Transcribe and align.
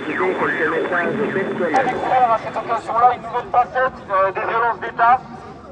personnels. 0.00 1.86
découvert 1.86 2.32
à 2.32 2.38
cette 2.38 2.56
occasion-là 2.56 3.14
une 3.14 3.22
nouvelle 3.22 3.50
facette 3.52 4.34
des 4.34 4.40
violences 4.40 4.80
d'État, 4.80 5.20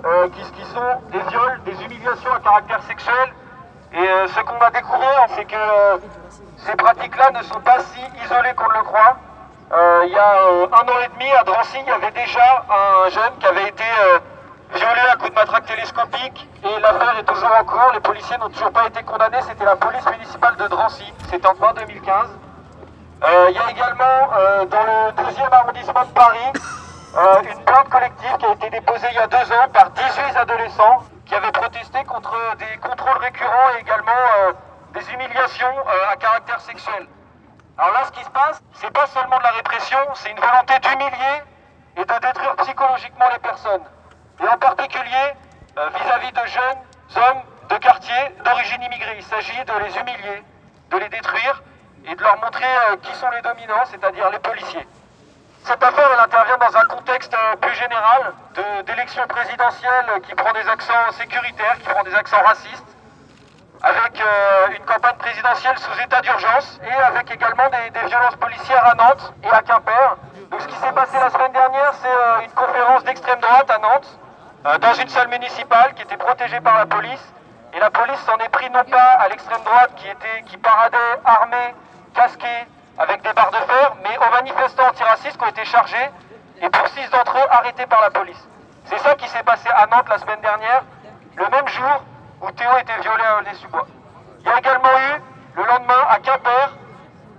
euh, 0.05 0.29
qui, 0.31 0.43
qui 0.53 0.65
sont 0.71 1.01
des 1.11 1.19
viols, 1.31 1.61
des 1.65 1.85
humiliations 1.85 2.33
à 2.33 2.41
caractère 2.41 2.83
sexuel. 2.85 3.35
Et 3.93 3.97
euh, 3.97 4.29
ce 4.29 4.41
qu'on 4.41 4.59
va 4.59 4.71
découvrir, 4.71 5.27
c'est 5.35 5.45
que 5.45 5.55
euh, 5.55 5.97
ces 6.59 6.77
pratiques-là 6.77 7.31
ne 7.31 7.43
sont 7.43 7.61
pas 7.61 7.79
si 7.81 8.01
isolées 8.25 8.55
qu'on 8.55 8.69
le 8.69 8.85
croit. 8.85 9.17
Euh, 9.73 10.03
il 10.07 10.13
y 10.13 10.19
a 10.19 10.45
un 10.73 10.87
an 10.87 11.01
et 11.05 11.09
demi, 11.15 11.31
à 11.33 11.43
Drancy, 11.45 11.79
il 11.81 11.89
y 11.89 11.91
avait 11.91 12.11
déjà 12.11 12.65
un 12.71 13.09
jeune 13.11 13.33
qui 13.39 13.47
avait 13.47 13.69
été 13.69 13.85
violé 14.75 15.01
à 15.11 15.17
coups 15.17 15.31
de 15.31 15.35
matraque 15.35 15.67
télescopique 15.67 16.49
et 16.65 16.81
l'affaire 16.81 17.19
est 17.19 17.25
toujours 17.25 17.51
en 17.59 17.65
cours. 17.65 17.91
Les 17.95 18.01
policiers 18.01 18.37
n'ont 18.39 18.49
toujours 18.51 18.73
pas 18.73 18.87
été 18.87 19.03
condamnés. 19.03 19.41
C'était 19.43 19.65
la 19.65 19.77
police 19.77 20.07
municipale 20.11 20.57
de 20.57 20.67
Drancy. 20.69 21.13
C'était 21.31 21.47
en 21.47 21.55
fin 21.55 21.73
2015. 21.75 22.48
Euh, 23.25 23.51
Il 23.51 23.57
y 23.57 23.59
a 23.59 23.71
également 23.71 24.33
euh, 24.33 24.65
dans 24.67 24.83
le 24.85 25.11
12e 25.11 25.53
arrondissement 25.53 26.05
de 26.05 26.11
Paris 26.13 26.53
euh, 27.17 27.43
une 27.43 27.65
plainte 27.65 27.89
collective 27.89 28.37
qui 28.39 28.47
a 28.47 28.53
été 28.53 28.71
déposée 28.71 29.09
il 29.11 29.17
y 29.17 29.19
a 29.19 29.27
deux 29.27 29.53
ans 29.53 29.69
par 29.73 29.91
18 29.91 30.37
adolescents 30.37 31.03
qui 31.27 31.35
avaient 31.35 31.51
protesté 31.51 32.05
contre 32.05 32.37
des 32.59 32.79
contrôles 32.79 33.19
récurrents 33.19 33.71
et 33.77 33.81
également 33.81 34.55
des 34.95 35.13
humiliations 35.13 35.75
à 36.11 36.17
caractère 36.17 36.61
sexuel. 36.61 37.07
Alors 37.77 37.93
là, 37.93 38.05
ce 38.07 38.13
qui 38.13 38.25
se 38.25 38.31
passe, 38.31 38.63
c'est 38.75 38.91
pas 38.93 39.07
seulement 39.09 39.37
de 39.39 39.43
la 39.43 39.51
répression, 39.51 39.99
c'est 40.15 40.31
une 40.31 40.41
volonté 40.41 40.75
d'humilier 40.81 41.43
et 41.97 42.05
de 42.05 42.27
détruire 42.27 42.57
psychologiquement 42.57 43.27
les 43.33 43.39
personnes. 43.41 43.85
Et 44.41 44.49
en 44.49 44.57
particulier 44.57 45.35
vis-à-vis 45.77 46.33
de 46.33 46.47
jeunes 46.47 46.79
hommes 47.17 47.43
de 47.69 47.77
quartier 47.77 48.35
d'origine 48.45 48.83
immigrée. 48.83 49.17
Il 49.19 49.25
s'agit 49.25 49.65
de 49.65 49.85
les 49.85 49.97
humilier, 49.99 50.43
de 50.91 50.97
les 50.97 51.09
détruire 51.09 51.63
et 52.07 52.15
de 52.15 52.23
leur 52.23 52.39
montrer 52.43 52.65
euh, 52.65 52.97
qui 53.03 53.15
sont 53.15 53.31
les 53.31 53.43
dominants, 53.43 53.85
c'est-à-dire 53.91 54.31
les 54.31 54.39
policiers. 54.39 54.87
Cette 55.65 55.83
affaire, 55.83 56.09
elle 56.13 56.21
intervient 56.21 56.57
dans 56.57 56.77
un 56.77 56.85
contexte 56.85 57.35
euh, 57.35 57.57
plus 57.57 57.75
général 57.75 58.33
d'élection 58.87 59.27
présidentielle 59.27 60.07
qui 60.27 60.35
prend 60.35 60.53
des 60.53 60.67
accents 60.69 61.13
sécuritaires, 61.13 61.77
qui 61.79 61.89
prend 61.89 62.03
des 62.03 62.15
accents 62.15 62.43
racistes, 62.43 62.87
avec 63.83 64.21
euh, 64.21 64.77
une 64.77 64.85
campagne 64.85 65.17
présidentielle 65.17 65.79
sous 65.79 66.01
état 66.01 66.21
d'urgence 66.21 66.81
et 66.83 67.03
avec 67.03 67.31
également 67.31 67.69
des, 67.69 68.09
violences 68.09 68.37
policières 68.37 68.85
à 68.87 68.95
Nantes 68.95 69.33
et 69.45 69.51
à 69.51 69.63
Quimper. 69.63 70.17
Donc 70.51 70.63
ce 70.63 70.67
qui 70.67 70.77
s'est 70.77 70.93
passé 70.93 71.19
la 71.19 71.31
semaine 71.31 71.53
dernière, 71.53 71.93
c'est 72.01 72.45
une 72.45 72.53
conférence 72.53 73.05
d'extrême 73.05 73.41
droite 73.41 73.71
à 73.71 73.79
Nantes, 73.79 74.19
dans 74.81 74.95
une 74.95 75.09
salle 75.09 75.29
municipale 75.29 75.95
qui 75.95 76.03
était 76.03 76.17
protégée 76.17 76.61
par 76.61 76.79
la 76.79 76.87
police. 76.87 77.21
Et 77.75 77.81
la 77.81 77.91
police 77.91 78.21
s'en 78.21 78.37
est 78.39 78.49
pris 78.49 78.71
non 78.71 78.85
pas 78.85 79.13
à 79.21 79.29
l'extrême 79.29 79.63
droite 79.63 79.91
qui, 79.97 80.09
était, 80.09 80.43
qui 80.47 80.57
paradait 80.57 80.97
armé, 81.25 81.75
casqué, 82.15 82.67
avec 82.99 83.23
des 83.23 83.33
barres 83.33 83.51
de 83.51 83.57
fer, 83.57 83.93
mais 84.03 84.17
aux 84.19 84.31
manifestants 84.31 84.89
antiracistes 84.89 85.37
qui 85.37 85.45
ont 85.45 85.49
été 85.49 85.65
chargés 85.65 86.11
et 86.61 86.69
pour 86.71 86.87
six 86.89 87.09
d'entre 87.11 87.37
eux 87.37 87.47
arrêtés 87.51 87.87
par 87.87 88.01
la 88.01 88.11
police. 88.11 88.49
C'est 88.87 88.99
ça 88.99 89.15
qui 89.15 89.29
s'est 89.29 89.43
passé 89.43 89.69
à 89.69 89.87
Nantes 89.87 90.09
la 90.09 90.19
semaine 90.19 90.41
dernière, 90.41 90.83
le 91.37 91.49
même 91.49 91.69
jour 91.69 92.03
où 92.41 92.51
Théo 92.53 92.71
était 92.81 93.01
violé 93.01 93.23
à 93.23 93.39
Aulnay-sous-Bois. 93.39 93.87
Il 94.41 94.47
y 94.47 94.51
a 94.51 94.59
également 94.59 94.89
eu, 94.89 95.23
le 95.57 95.65
lendemain, 95.65 96.03
à 96.09 96.19
Quimper, 96.19 96.73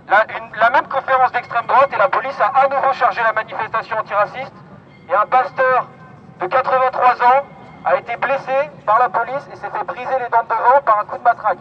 la 0.08 0.70
même 0.70 0.88
conférence 0.88 1.32
d'extrême 1.32 1.66
droite 1.66 1.90
et 1.92 1.96
la 1.96 2.08
police 2.08 2.40
a 2.40 2.46
à 2.46 2.68
nouveau 2.68 2.92
chargé 2.94 3.22
la 3.22 3.32
manifestation 3.32 3.98
antiraciste. 3.98 4.54
Et 5.08 5.14
un 5.14 5.26
pasteur 5.26 5.86
de 6.40 6.46
83 6.46 7.22
ans 7.22 7.46
a 7.84 7.96
été 7.96 8.16
blessé 8.16 8.70
par 8.84 8.98
la 8.98 9.08
police 9.08 9.48
et 9.52 9.56
s'est 9.56 9.70
fait 9.70 9.84
briser 9.84 10.18
les 10.18 10.28
dents 10.28 10.42
de 10.42 10.48
devant 10.48 10.80
par 10.84 11.00
un 11.00 11.04
coup 11.04 11.18
de 11.18 11.22
matraque. 11.22 11.58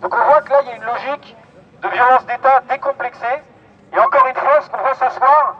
Donc 0.00 0.14
on 0.14 0.24
voit 0.24 0.40
que 0.42 0.50
là, 0.50 0.58
il 0.62 0.68
y 0.68 0.70
a 0.72 0.76
une 0.76 0.84
logique 0.84 1.36
de 1.82 1.88
violence 1.88 2.24
d'État 2.26 2.60
décomplexée. 2.68 3.42
Et 3.92 3.98
encore 3.98 4.26
une 4.26 4.34
fois, 4.36 4.60
ce 4.60 4.70
qu'on 4.70 4.78
voit 4.78 4.94
ce 4.94 5.10
soir, 5.16 5.56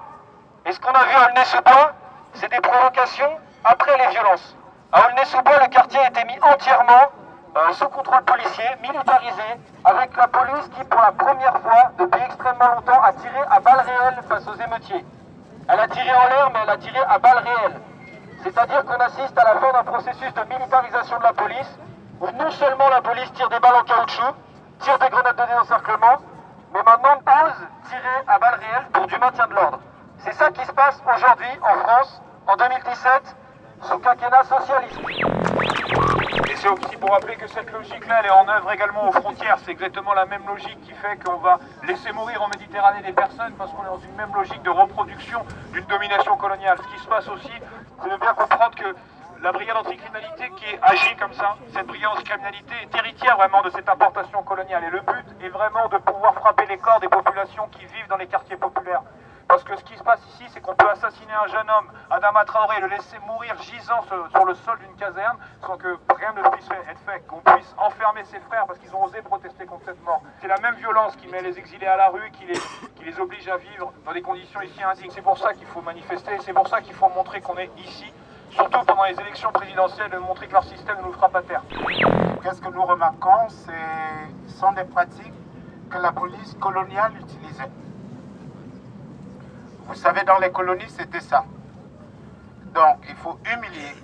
et 0.65 0.73
ce 0.73 0.81
qu'on 0.81 0.93
a 0.93 1.05
vu 1.05 1.15
à 1.15 1.29
Aulnay-sous-Bois, 1.29 1.93
c'est 2.35 2.51
des 2.51 2.61
provocations 2.61 3.39
après 3.65 3.97
les 3.99 4.09
violences. 4.09 4.57
À 4.93 5.07
Aulnay-sous-Bois, 5.07 5.59
le 5.63 5.69
quartier 5.69 6.01
a 6.01 6.09
été 6.09 6.25
mis 6.25 6.39
entièrement 6.43 7.11
euh, 7.57 7.73
sous 7.73 7.89
contrôle 7.89 8.23
policier, 8.25 8.65
militarisé, 8.83 9.43
avec 9.85 10.17
la 10.17 10.29
police 10.29 10.69
qui, 10.77 10.85
pour 10.85 11.01
la 11.01 11.13
première 11.13 11.59
fois 11.61 11.93
depuis 11.99 12.21
extrêmement 12.23 12.75
longtemps, 12.75 13.03
a 13.03 13.13
tiré 13.13 13.39
à 13.51 13.61
balles 13.61 13.87
réelles 13.87 14.23
face 14.29 14.47
aux 14.47 14.55
émeutiers. 14.55 15.05
Elle 15.69 15.81
a 15.81 15.89
tiré 15.89 16.11
en 16.11 16.29
l'air, 16.29 16.51
mais 16.53 16.61
elle 16.63 16.71
a 16.71 16.77
tiré 16.77 16.99
à 17.09 17.19
balles 17.19 17.39
réelles. 17.39 17.81
C'est-à-dire 18.43 18.85
qu'on 18.85 19.01
assiste 19.01 19.37
à 19.39 19.45
la 19.45 19.61
fin 19.61 19.73
d'un 19.73 19.85
processus 19.85 20.33
de 20.35 20.43
militarisation 20.45 21.19
de 21.19 21.23
la 21.23 21.33
police, 21.33 21.79
où 22.21 22.31
non 22.31 22.51
seulement 22.51 22.89
la 22.89 23.03
police 23.03 23.33
tire 23.35 23.49
des 23.49 23.61
balles 23.61 23.77
en 23.77 23.85
caoutchouc, 23.85 24.35
tire 24.81 24.99
des 24.99 25.09
grenades 25.09 25.37
de 25.37 25.43
désencerclement, 25.43 26.17
mais 26.73 26.83
maintenant 26.83 27.17
ose 27.45 27.89
tirer 27.89 28.25
à 28.27 28.39
balles 28.39 28.61
réelles 28.61 28.87
pour 28.93 29.07
du 29.07 29.19
maintien 29.19 29.47
de 29.47 29.55
l'ordre. 29.55 29.81
C'est 30.19 30.35
ça 30.35 30.51
qui 30.51 30.65
se 30.65 30.73
passe 30.73 31.01
aujourd'hui 31.07 31.49
en 31.63 31.79
France, 31.81 32.23
en 32.47 32.57
2017, 32.57 33.37
sous 33.83 33.99
quinquennat 33.99 34.45
socialiste. 34.45 35.01
Et 36.49 36.57
c'est 36.57 36.69
aussi 36.69 36.97
pour 36.97 37.11
rappeler 37.11 37.37
que 37.37 37.47
cette 37.49 37.71
logique-là, 37.71 38.21
elle 38.21 38.27
est 38.27 38.31
en 38.31 38.49
œuvre 38.49 38.73
également 38.73 39.09
aux 39.09 39.13
frontières. 39.13 39.59
C'est 39.65 39.73
exactement 39.73 40.15
la 40.15 40.27
même 40.27 40.47
logique 40.47 40.81
qui 40.83 40.93
fait 40.93 41.17
qu'on 41.25 41.37
va 41.37 41.59
laisser 41.87 42.13
mourir 42.13 42.43
en 42.43 42.49
Méditerranée 42.49 43.03
des 43.03 43.13
personnes 43.13 43.53
parce 43.59 43.71
qu'on 43.73 43.83
est 43.83 43.87
dans 43.87 43.99
une 43.99 44.15
même 44.15 44.35
logique 44.35 44.63
de 44.63 44.71
reproduction 44.71 45.45
d'une 45.73 45.85
domination 45.85 46.37
coloniale. 46.37 46.79
Ce 46.83 46.95
qui 46.95 47.01
se 47.01 47.09
passe 47.09 47.29
aussi, 47.29 47.53
c'est 48.03 48.11
de 48.11 48.17
bien 48.17 48.35
comprendre 48.35 48.75
que 48.75 48.95
la 49.43 49.53
brigade 49.53 49.77
anticriminalité 49.77 50.51
qui 50.57 50.67
agit 50.83 51.17
comme 51.17 51.33
ça, 51.35 51.57
cette 51.73 51.87
brigade 51.87 52.11
anticriminalité 52.13 52.75
est 52.83 52.99
héritière 52.99 53.37
vraiment 53.37 53.63
de 53.63 53.71
cette 53.71 53.89
importation 53.89 54.43
coloniale. 54.43 54.85
Et 54.85 54.91
le 54.91 55.01
but 55.01 55.45
est 55.45 55.49
vraiment 55.49 55.89
de 55.89 55.99
pouvoir 55.99 56.35
frapper 56.35 56.67
les 56.67 56.79
corps 56.79 57.01
des 57.01 57.09
populations 57.09 57.69
qui 57.69 57.85
vivent 57.87 58.09
dans 58.09 58.17
les 58.17 58.27
quartiers 58.27 58.57
populaires. 58.57 59.03
Parce 59.57 59.65
que 59.65 59.77
ce 59.79 59.85
qui 59.85 59.97
se 59.97 60.03
passe 60.05 60.21
ici, 60.35 60.45
c'est 60.53 60.61
qu'on 60.61 60.75
peut 60.75 60.91
assassiner 60.91 61.33
un 61.33 61.47
jeune 61.47 61.71
homme, 61.71 61.91
Adama 62.11 62.45
Traoré, 62.45 62.79
le 62.79 62.89
laisser 62.89 63.19
mourir 63.27 63.57
gisant 63.63 64.03
sur, 64.03 64.45
le 64.45 64.55
sol 64.55 64.79
d'une 64.81 64.95
caserne 64.97 65.39
sans 65.63 65.79
que 65.79 65.97
rien 66.15 66.35
ne 66.35 66.47
puisse 66.51 66.69
être 66.71 67.01
fait, 67.07 67.27
qu'on 67.27 67.41
puisse 67.41 67.75
enfermer 67.79 68.23
ses 68.25 68.39
frères 68.41 68.67
parce 68.67 68.79
qu'ils 68.79 68.95
ont 68.95 69.05
osé 69.05 69.23
protester 69.23 69.65
contre. 69.65 69.87
C'est 70.43 70.49
la 70.49 70.59
même 70.59 70.75
violence 70.75 71.17
qui 71.17 71.27
met 71.29 71.41
les 71.41 71.59
exilés 71.59 71.87
à 71.87 71.97
la 71.97 72.09
rue, 72.11 72.31
qui 72.33 72.45
les, 72.45 73.19
oblige 73.19 73.49
à 73.49 73.57
vivre 73.57 73.95
dans 74.05 74.13
des 74.13 74.21
conditions 74.21 74.61
ici 74.61 74.83
indignes. 74.83 75.11
C'est 75.11 75.23
pour 75.23 75.39
ça 75.39 75.55
qu'il 75.55 75.67
faut 75.69 75.81
manifester, 75.81 76.37
c'est 76.41 76.53
pour 76.53 76.69
ça 76.69 76.83
qu'il 76.83 76.93
faut 76.93 77.09
montrer 77.09 77.41
qu'on 77.41 77.57
est 77.57 77.71
ici, 77.79 78.13
surtout 78.51 78.85
pendant 78.85 79.05
les 79.05 79.19
élections 79.19 79.53
présidentielles, 79.53 80.11
de 80.11 80.19
montrer 80.19 80.49
que 80.49 80.53
leur 80.53 80.65
système 80.65 80.99
nous 81.03 81.15
frappe 81.15 81.35
à 81.35 81.41
terre. 81.41 81.63
Qu'est-ce 82.43 82.61
que 82.61 82.69
nous 82.69 82.85
remarquons 82.85 83.49
Ce 83.49 83.73
sont 84.59 84.73
des 84.73 84.85
pratiques 84.85 85.33
que 85.89 85.97
la 85.97 86.13
police 86.13 86.55
coloniale 86.61 87.15
utilisait. 87.23 87.71
Vous 89.87 89.95
savez, 89.95 90.23
dans 90.25 90.39
les 90.39 90.51
colonies, 90.51 90.91
c'était 90.91 91.21
ça. 91.21 91.45
Donc, 92.75 92.99
il 93.09 93.15
faut 93.17 93.39
humilier 93.47 93.95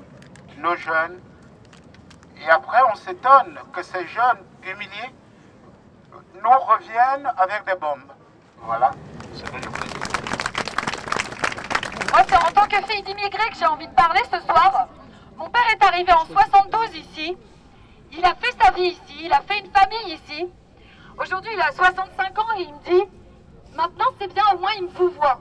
nos 0.58 0.76
jeunes. 0.76 1.20
Et 2.40 2.48
après, 2.48 2.78
on 2.90 2.94
s'étonne 2.94 3.58
que 3.72 3.82
ces 3.82 4.06
jeunes 4.06 4.42
humiliés 4.62 5.14
nous 6.34 6.58
reviennent 6.58 7.30
avec 7.36 7.64
des 7.66 7.74
bombes. 7.74 8.12
Voilà. 8.58 8.90
Moi, 12.12 12.20
c'est 12.28 12.36
en 12.36 12.52
tant 12.52 12.66
que 12.66 12.86
fille 12.86 13.02
d'immigré 13.02 13.50
que 13.50 13.56
j'ai 13.56 13.66
envie 13.66 13.88
de 13.88 13.94
parler 13.94 14.20
ce 14.30 14.40
soir. 14.40 14.88
Mon 15.36 15.48
père 15.50 15.66
est 15.72 15.84
arrivé 15.84 16.12
en 16.12 16.24
72 16.26 16.94
ici. 16.94 17.36
Il 18.12 18.24
a 18.24 18.34
fait 18.34 18.54
sa 18.62 18.70
vie 18.72 18.88
ici, 18.88 19.24
il 19.24 19.32
a 19.32 19.40
fait 19.40 19.58
une 19.58 19.72
famille 19.72 20.14
ici. 20.14 20.48
Aujourd'hui, 21.18 21.50
il 21.54 21.60
a 21.60 21.72
65 21.72 22.38
ans 22.38 22.56
et 22.58 22.62
il 22.62 22.72
me 22.72 22.78
dit 22.84 23.10
Maintenant, 23.74 24.06
c'est 24.20 24.32
bien, 24.32 24.44
au 24.54 24.58
moins, 24.58 24.72
il 24.76 24.84
me 24.84 24.90
vous 24.90 25.10
voit. 25.10 25.38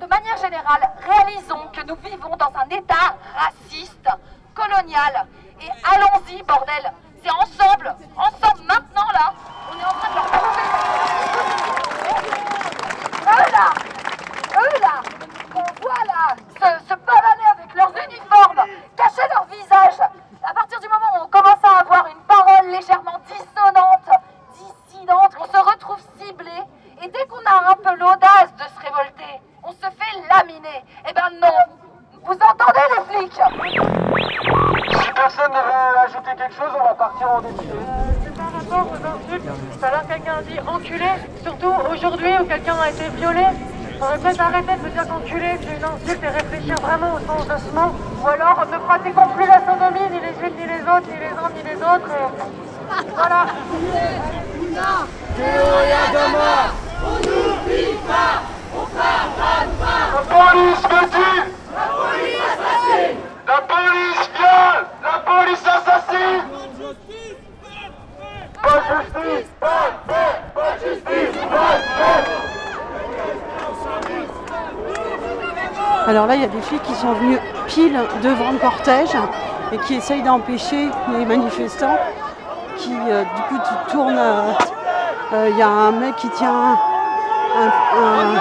De 0.00 0.06
manière 0.06 0.38
générale, 0.38 0.90
réalisons 1.06 1.68
que 1.74 1.82
nous 1.86 1.96
vivons 1.96 2.34
dans 2.34 2.50
un 2.56 2.68
État 2.74 3.16
raciste, 3.36 4.08
colonial. 4.54 5.26
Et 5.60 5.68
allons-y, 5.94 6.42
bordel. 6.42 6.90
C'est 7.22 7.30
ensemble, 7.30 7.94
ensemble, 8.16 8.62
maintenant, 8.66 9.12
là. 9.12 9.34
On 9.70 9.78
est 9.78 9.84
en 9.84 9.92
train 9.92 10.08
de 10.08 10.14
leur 10.14 10.24
prouver. 10.24 11.29
Quelque 36.50 36.62
chose, 36.62 36.72
on 36.80 36.84
va 36.84 36.94
partir 36.94 37.30
en 37.30 37.40
défilé. 37.40 37.72
C'est 38.24 38.34
par 38.34 38.52
rapport 38.52 38.86
aux 38.90 38.96
insultes. 38.96 39.48
L'heure, 39.82 40.06
quelqu'un 40.08 40.42
dit 40.48 40.58
enculé, 40.66 41.10
surtout 41.42 41.72
aujourd'hui 41.92 42.32
où 42.40 42.44
quelqu'un 42.44 42.76
a 42.82 42.90
été 42.90 43.08
violé. 43.16 43.44
Faudrait 43.98 44.18
peut-être 44.18 44.40
arrêter 44.40 44.72
de 44.76 44.82
me 44.82 44.90
dire 44.90 45.06
qu'enculé, 45.06 45.48
que 45.58 45.64
c'est 45.64 45.76
une 45.76 45.84
insulte 45.84 46.22
et 46.22 46.28
réfléchir 46.28 46.80
vraiment 46.80 47.14
au 47.14 47.20
sens 47.20 47.46
de 47.46 47.56
ce 47.58 47.74
mot. 47.74 47.92
Ou 48.22 48.28
alors 48.28 48.66
ne 48.70 48.78
pratiquons 48.78 49.28
plus 49.36 49.46
la 49.46 49.60
sodomie, 49.60 50.08
ni 50.10 50.20
les 50.20 50.34
unes, 50.46 50.56
ni 50.56 50.66
les 50.66 50.82
autres, 50.82 51.08
ni 51.10 51.18
les 51.18 51.34
uns, 51.36 51.50
ni 51.54 51.62
les 51.62 51.76
autres. 51.76 52.10
et 52.10 53.10
Voilà. 53.14 53.46
On 57.02 57.14
n'oublie 57.16 57.94
pas 58.06 58.42
police 60.30 60.82
veut-il 60.90 61.42
La 61.74 61.86
police 61.98 62.40
assassine 62.50 63.18
La 63.46 63.60
police 63.60 64.30
viole 64.36 64.86
La 65.02 65.18
police 65.20 65.66
assassine 65.66 66.44
Pas 68.62 68.76
de 68.76 68.84
justice 69.00 69.48
Pas 69.60 69.84
de 69.90 70.12
paix 70.12 70.32
Pas 70.54 70.72
de 70.72 70.88
justice 70.88 71.36
Pas 71.50 71.76
de 71.76 71.82
paix 71.98 72.40
Alors 76.10 76.26
là, 76.26 76.34
il 76.34 76.40
y 76.40 76.44
a 76.44 76.48
des 76.48 76.60
flics 76.60 76.82
qui 76.82 76.94
sont 76.94 77.12
venus 77.12 77.38
pile 77.68 77.96
devant 78.20 78.50
le 78.50 78.58
cortège 78.58 79.16
et 79.70 79.78
qui 79.78 79.94
essayent 79.94 80.24
d'empêcher 80.24 80.88
les 81.12 81.24
manifestants 81.24 81.96
qui, 82.76 82.92
euh, 83.08 83.22
du 83.22 83.42
coup, 83.42 83.56
tournent. 83.88 84.18
euh, 84.18 84.50
euh, 85.34 85.48
Il 85.50 85.56
y 85.56 85.62
a 85.62 85.68
un 85.68 85.92
mec 85.92 86.16
qui 86.16 86.28
tient 86.30 86.52
un, 86.52 87.68
un, 87.96 88.34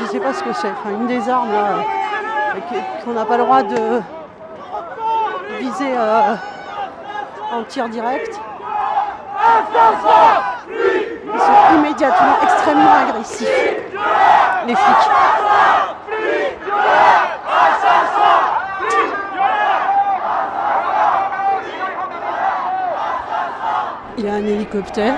je 0.00 0.04
sais 0.06 0.18
pas 0.18 0.32
ce 0.32 0.42
que 0.42 0.54
c'est, 0.54 0.72
une 0.90 1.06
des 1.06 1.28
armes 1.28 1.50
qu'on 3.04 3.12
n'a 3.12 3.26
pas 3.26 3.36
le 3.36 3.42
droit 3.44 3.62
de 3.62 4.00
viser 5.60 5.92
en 7.52 7.62
tir 7.64 7.90
direct. 7.90 8.40
Ils 11.34 11.40
sont 11.40 11.76
immédiatement 11.76 12.36
extrêmement 12.44 12.94
agressifs, 13.06 13.76
les 14.66 14.74
flics. 14.74 15.10
Il 24.18 24.24
y 24.26 24.28
a 24.28 24.34
un 24.34 24.46
hélicoptère. 24.46 25.14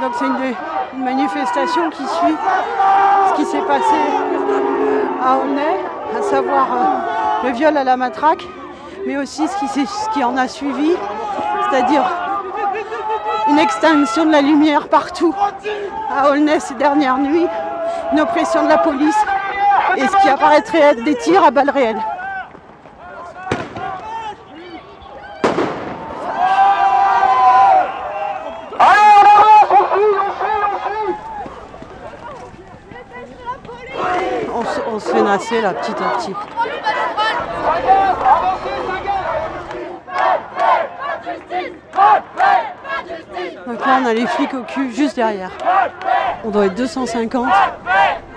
Donc 0.00 0.12
c'est 0.18 0.24
une, 0.24 0.54
une 0.94 1.04
manifestation 1.04 1.90
qui 1.90 2.04
suit 2.06 2.36
ce 3.30 3.36
qui 3.36 3.44
s'est 3.44 3.62
passé 3.62 3.96
à 5.22 5.38
Aulnay, 5.38 5.76
à 6.18 6.22
savoir 6.22 6.68
euh, 6.72 7.46
le 7.48 7.52
viol 7.54 7.76
à 7.76 7.84
la 7.84 7.96
matraque, 7.96 8.44
mais 9.06 9.16
aussi 9.16 9.46
ce 9.46 9.56
qui, 9.58 9.68
ce 9.68 10.08
qui 10.10 10.24
en 10.24 10.36
a 10.36 10.48
suivi, 10.48 10.92
c'est-à-dire 11.70 12.02
une 13.48 13.58
extinction 13.58 14.24
de 14.26 14.32
la 14.32 14.40
lumière 14.42 14.88
partout 14.88 15.34
à 16.10 16.30
Aulnay 16.30 16.60
ces 16.60 16.74
dernières 16.74 17.18
nuits, 17.18 17.46
une 18.12 18.20
oppression 18.20 18.64
de 18.64 18.68
la 18.68 18.78
police 18.78 19.18
et 19.96 20.06
ce 20.06 20.16
qui 20.22 20.28
apparaîtrait 20.28 20.80
être 20.80 21.04
des 21.04 21.14
tirs 21.16 21.44
à 21.44 21.50
balles 21.50 21.70
réelles. 21.70 22.02
Allez, 28.78 29.00
on 29.16 29.24
avance, 29.36 29.70
on 29.70 29.84
fuit, 29.94 30.16
on 30.26 30.30
fuit, 30.32 30.60
on 30.64 30.78
fuit 30.78 31.14
On 34.92 34.98
nasser 35.30 35.60
là 35.60 35.74
petit 35.74 35.92
à 35.92 36.16
petit. 36.16 36.32
Donc 43.66 43.86
là 43.86 44.00
on 44.02 44.06
a 44.06 44.14
les 44.14 44.26
flics 44.26 44.54
au 44.54 44.62
cul 44.62 44.92
juste 44.92 45.14
derrière. 45.16 45.52
On 46.44 46.50
doit 46.50 46.66
être 46.66 46.74
250 46.74 47.46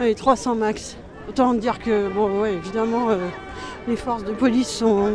et 0.02 0.14
300 0.14 0.56
max. 0.56 0.98
Autant 1.28 1.56
dire 1.56 1.80
que 1.80 2.10
bon 2.10 2.42
ouais 2.42 2.54
évidemment 2.54 3.10
euh, 3.10 3.18
les 3.88 3.96
forces 3.96 4.24
de 4.24 4.34
police 4.34 4.70
sont 4.70 5.14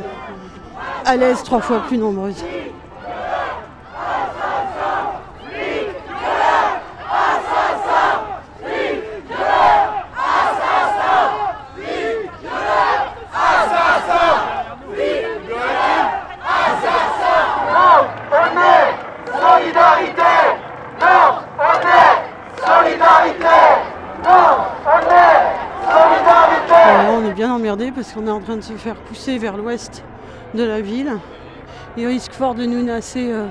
à 1.04 1.16
l'aise 1.16 1.44
trois 1.44 1.60
fois 1.60 1.80
plus 1.86 1.98
nombreuses. 1.98 2.42
Solidarité 19.88 20.22
Non, 21.00 21.38
on 21.58 21.80
est 21.86 22.60
solidarité 22.60 23.58
Non, 24.24 24.66
on 24.84 25.00
solidarité 25.90 26.74
on 27.10 27.24
est 27.24 27.32
bien 27.32 27.52
emmerdé 27.52 27.92
parce 27.92 28.12
qu'on 28.12 28.26
est 28.26 28.30
en 28.30 28.40
train 28.40 28.56
de 28.56 28.62
se 28.62 28.74
faire 28.74 28.96
pousser 28.96 29.38
vers 29.38 29.56
l'ouest 29.56 30.04
de 30.54 30.62
la 30.62 30.80
ville. 30.80 31.12
Il 31.96 32.06
risque 32.06 32.32
fort 32.32 32.54
de 32.54 32.64
nous 32.64 32.82
nasser 32.82 33.32
euh, 33.32 33.46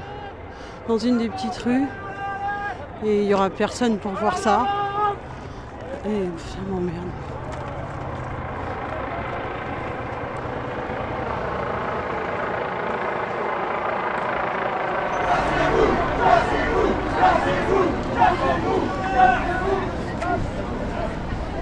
dans 0.88 0.98
une 0.98 1.18
des 1.18 1.30
petites 1.30 1.58
rues. 1.58 1.86
Et 3.04 3.22
il 3.22 3.28
n'y 3.28 3.34
aura 3.34 3.50
personne 3.50 3.98
pour 3.98 4.12
voir 4.12 4.38
ça. 4.38 4.66
Et 6.06 6.26
ça 6.38 6.60
m'emmerde. 6.70 7.27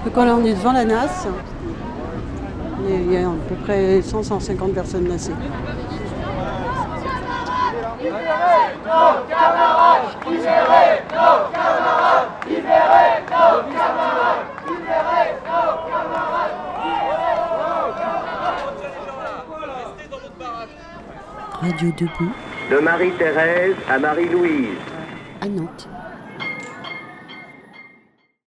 Donc 0.04 0.16
là, 0.16 0.36
on 0.36 0.44
est 0.44 0.54
devant 0.54 0.72
la 0.72 0.84
NAS. 0.84 1.26
Il 2.88 3.12
y 3.12 3.16
a 3.16 3.28
à 3.28 3.32
peu 3.48 3.54
près 3.56 4.00
100-150 4.00 4.72
personnes 4.72 5.08
nassées. 5.08 5.32
Radio 21.60 21.90
Debout 21.98 22.32
De 22.70 22.78
Marie-Thérèse 22.78 23.74
à 23.90 23.98
Marie-Louise. 23.98 24.78
à 25.40 25.48
Nantes. 25.48 25.88